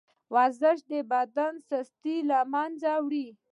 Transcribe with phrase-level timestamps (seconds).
[0.33, 3.27] ورزش د بدن سستي له منځه وړي.